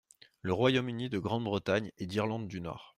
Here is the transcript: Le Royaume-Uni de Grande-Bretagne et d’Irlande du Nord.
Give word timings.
Le 0.41 0.51
Royaume-Uni 0.51 1.09
de 1.09 1.19
Grande-Bretagne 1.19 1.91
et 1.99 2.07
d’Irlande 2.07 2.47
du 2.47 2.59
Nord. 2.59 2.89